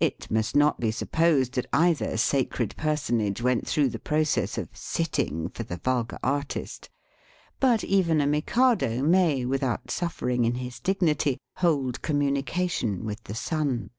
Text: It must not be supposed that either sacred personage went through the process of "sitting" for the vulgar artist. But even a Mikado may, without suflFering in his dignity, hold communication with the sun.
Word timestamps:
It 0.00 0.28
must 0.28 0.56
not 0.56 0.80
be 0.80 0.90
supposed 0.90 1.52
that 1.54 1.66
either 1.72 2.16
sacred 2.16 2.74
personage 2.76 3.40
went 3.40 3.64
through 3.64 3.90
the 3.90 4.00
process 4.00 4.58
of 4.58 4.70
"sitting" 4.76 5.50
for 5.50 5.62
the 5.62 5.76
vulgar 5.76 6.18
artist. 6.20 6.90
But 7.60 7.84
even 7.84 8.20
a 8.20 8.26
Mikado 8.26 9.02
may, 9.04 9.44
without 9.44 9.86
suflFering 9.86 10.44
in 10.44 10.56
his 10.56 10.80
dignity, 10.80 11.38
hold 11.58 12.02
communication 12.02 13.04
with 13.04 13.22
the 13.22 13.36
sun. 13.36 13.90